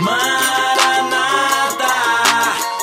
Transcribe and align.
Maranata, 0.00 1.86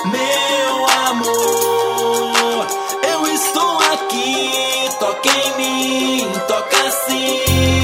meu 0.05 0.85
amor, 1.09 2.67
eu 3.03 3.27
estou 3.33 3.79
aqui. 3.93 4.89
Toca 4.99 5.29
em 5.29 5.57
mim, 5.57 6.31
toca 6.47 6.91
sim. 7.07 7.74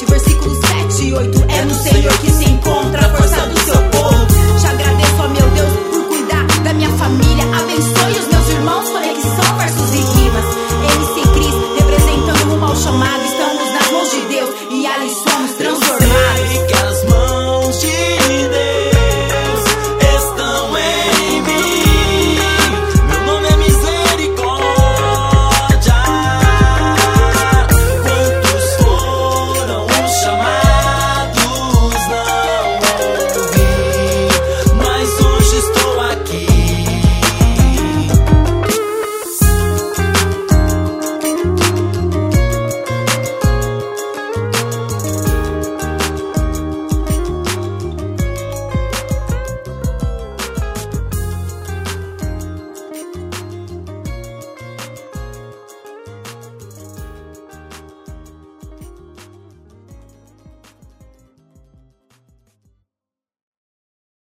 7, 0.00 0.06
versículo 0.06 0.54
7, 0.88 1.12
8 1.12 1.44
é 1.48 1.64
no 1.64 1.74
Senhor 1.74 2.12
que 2.20 2.29